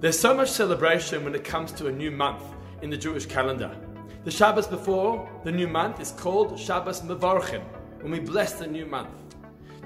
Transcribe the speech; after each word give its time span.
There's 0.00 0.18
so 0.18 0.32
much 0.32 0.50
celebration 0.50 1.24
when 1.24 1.34
it 1.34 1.44
comes 1.44 1.72
to 1.72 1.88
a 1.88 1.92
new 1.92 2.10
month 2.10 2.42
in 2.80 2.88
the 2.88 2.96
Jewish 2.96 3.26
calendar. 3.26 3.70
The 4.24 4.30
Shabbos 4.30 4.66
before 4.66 5.28
the 5.44 5.52
new 5.52 5.68
month 5.68 6.00
is 6.00 6.12
called 6.12 6.58
Shabbos 6.58 7.02
Mevorchim, 7.02 7.62
when 8.00 8.10
we 8.10 8.18
bless 8.18 8.54
the 8.54 8.66
new 8.66 8.86
month. 8.86 9.10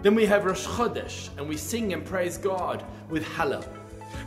Then 0.02 0.14
we 0.14 0.24
have 0.26 0.44
Rosh 0.44 0.64
Chodesh, 0.68 1.30
and 1.36 1.48
we 1.48 1.56
sing 1.56 1.92
and 1.92 2.04
praise 2.04 2.38
God 2.38 2.84
with 3.10 3.24
Hallel. 3.24 3.66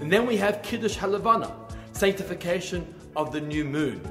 And 0.01 0.11
then 0.11 0.25
we 0.25 0.35
have 0.35 0.61
Kiddush 0.61 0.97
Halavana, 0.97 1.53
sanctification 1.93 2.93
of 3.15 3.31
the 3.31 3.39
new 3.39 3.63
moon. 3.63 4.01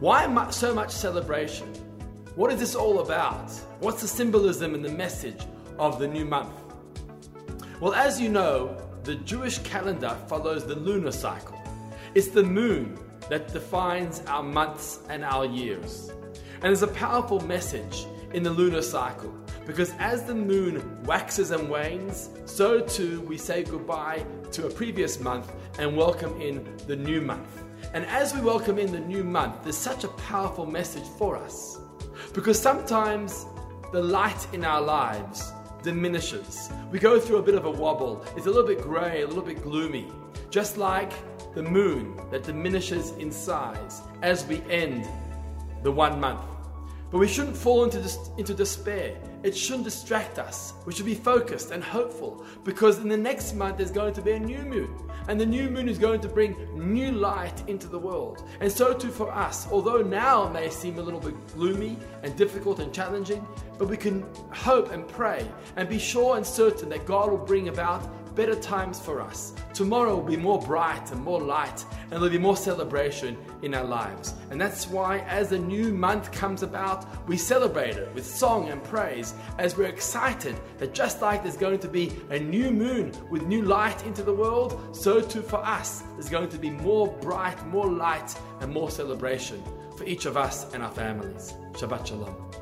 Why 0.00 0.48
so 0.48 0.72
much 0.72 0.92
celebration? 0.92 1.74
What 2.36 2.50
is 2.50 2.58
this 2.58 2.74
all 2.74 3.00
about? 3.00 3.50
What's 3.80 4.00
the 4.00 4.08
symbolism 4.08 4.72
and 4.74 4.82
the 4.82 4.92
message 4.92 5.44
of 5.78 5.98
the 5.98 6.08
new 6.08 6.24
month? 6.24 6.54
Well, 7.82 7.92
as 7.92 8.18
you 8.18 8.30
know, 8.30 8.78
the 9.06 9.14
Jewish 9.14 9.58
calendar 9.58 10.18
follows 10.26 10.66
the 10.66 10.74
lunar 10.74 11.12
cycle. 11.12 11.56
It's 12.16 12.26
the 12.26 12.42
moon 12.42 12.98
that 13.30 13.52
defines 13.52 14.20
our 14.26 14.42
months 14.42 14.98
and 15.08 15.24
our 15.24 15.46
years. 15.46 16.10
And 16.54 16.64
there's 16.64 16.82
a 16.82 16.88
powerful 16.88 17.38
message 17.46 18.04
in 18.34 18.42
the 18.42 18.50
lunar 18.50 18.82
cycle 18.82 19.32
because 19.64 19.92
as 20.00 20.24
the 20.24 20.34
moon 20.34 21.04
waxes 21.04 21.52
and 21.52 21.70
wanes, 21.70 22.30
so 22.46 22.80
too 22.80 23.20
we 23.20 23.38
say 23.38 23.62
goodbye 23.62 24.26
to 24.50 24.66
a 24.66 24.70
previous 24.70 25.20
month 25.20 25.52
and 25.78 25.96
welcome 25.96 26.40
in 26.40 26.76
the 26.88 26.96
new 26.96 27.20
month. 27.20 27.62
And 27.94 28.04
as 28.06 28.34
we 28.34 28.40
welcome 28.40 28.76
in 28.76 28.90
the 28.90 28.98
new 28.98 29.22
month, 29.22 29.62
there's 29.62 29.76
such 29.76 30.02
a 30.02 30.08
powerful 30.08 30.66
message 30.66 31.06
for 31.16 31.36
us 31.36 31.78
because 32.34 32.60
sometimes 32.60 33.46
the 33.92 34.02
light 34.02 34.48
in 34.52 34.64
our 34.64 34.82
lives 34.82 35.52
diminishes. 35.82 36.70
We 36.90 36.98
go 36.98 37.20
through 37.20 37.38
a 37.38 37.42
bit 37.42 37.54
of 37.54 37.64
a 37.64 37.70
wobble. 37.70 38.24
It's 38.36 38.46
a 38.46 38.50
little 38.50 38.66
bit 38.66 38.82
grey, 38.82 39.22
a 39.22 39.26
little 39.26 39.42
bit 39.42 39.62
gloomy. 39.62 40.10
Just 40.50 40.76
like 40.76 41.12
the 41.54 41.62
moon 41.62 42.20
that 42.30 42.44
diminishes 42.44 43.12
in 43.12 43.30
size 43.32 44.02
as 44.22 44.44
we 44.46 44.62
end 44.70 45.08
the 45.82 45.92
one 45.92 46.20
month. 46.20 46.55
But 47.10 47.18
we 47.18 47.28
shouldn't 47.28 47.56
fall 47.56 47.84
into, 47.84 48.00
dis- 48.00 48.30
into 48.36 48.52
despair. 48.54 49.16
It 49.42 49.56
shouldn't 49.56 49.84
distract 49.84 50.38
us. 50.38 50.72
We 50.86 50.92
should 50.92 51.06
be 51.06 51.14
focused 51.14 51.70
and 51.70 51.82
hopeful 51.82 52.44
because 52.64 52.98
in 52.98 53.08
the 53.08 53.16
next 53.16 53.54
month 53.54 53.76
there's 53.76 53.92
going 53.92 54.14
to 54.14 54.22
be 54.22 54.32
a 54.32 54.40
new 54.40 54.62
moon. 54.62 54.96
And 55.28 55.40
the 55.40 55.46
new 55.46 55.70
moon 55.70 55.88
is 55.88 55.98
going 55.98 56.20
to 56.20 56.28
bring 56.28 56.56
new 56.74 57.12
light 57.12 57.62
into 57.68 57.86
the 57.86 57.98
world. 57.98 58.44
And 58.60 58.70
so 58.70 58.92
too 58.92 59.10
for 59.10 59.32
us. 59.32 59.68
Although 59.70 60.02
now 60.02 60.46
it 60.48 60.52
may 60.52 60.68
seem 60.68 60.98
a 60.98 61.02
little 61.02 61.20
bit 61.20 61.34
gloomy 61.54 61.96
and 62.22 62.36
difficult 62.36 62.80
and 62.80 62.92
challenging, 62.92 63.46
but 63.78 63.88
we 63.88 63.96
can 63.96 64.24
hope 64.52 64.92
and 64.92 65.06
pray 65.06 65.48
and 65.76 65.88
be 65.88 65.98
sure 65.98 66.36
and 66.36 66.46
certain 66.46 66.88
that 66.88 67.06
God 67.06 67.30
will 67.30 67.38
bring 67.38 67.68
about 67.68 68.08
better 68.36 68.54
times 68.54 69.00
for 69.00 69.20
us. 69.20 69.54
Tomorrow 69.72 70.16
will 70.16 70.22
be 70.22 70.36
more 70.36 70.60
bright 70.60 71.10
and 71.10 71.22
more 71.22 71.40
light, 71.40 71.84
and 72.10 72.12
there'll 72.12 72.30
be 72.30 72.38
more 72.38 72.56
celebration 72.56 73.36
in 73.62 73.74
our 73.74 73.84
lives. 73.84 74.34
And 74.50 74.60
that's 74.60 74.86
why, 74.88 75.18
as 75.20 75.52
a 75.52 75.58
new 75.58 75.92
month 75.92 76.32
comes 76.32 76.62
about, 76.62 77.06
we 77.28 77.36
celebrate 77.36 77.96
it 77.96 78.12
with 78.14 78.24
song 78.24 78.68
and 78.68 78.82
praise 78.84 79.34
as 79.58 79.76
we're 79.76 79.88
excited 79.88 80.56
that 80.78 80.94
just 80.94 81.20
like 81.20 81.42
there's 81.42 81.56
going 81.56 81.80
to 81.80 81.88
be 81.88 82.12
a 82.30 82.38
new 82.38 82.70
moon 82.70 83.12
with 83.30 83.42
new 83.42 83.62
light 83.62 84.04
into 84.06 84.22
the 84.22 84.34
world, 84.34 84.96
so 84.96 85.20
too 85.20 85.42
for 85.42 85.64
us, 85.64 86.02
there's 86.14 86.28
going 86.28 86.48
to 86.48 86.58
be 86.58 86.70
more 86.70 87.08
bright, 87.20 87.66
more 87.66 87.90
light, 87.90 88.34
and 88.60 88.72
more 88.72 88.90
celebration 88.90 89.62
for 89.96 90.04
each 90.04 90.26
of 90.26 90.36
us 90.36 90.72
and 90.74 90.82
our 90.82 90.92
families. 90.92 91.54
Shabbat 91.72 92.06
Shalom. 92.06 92.55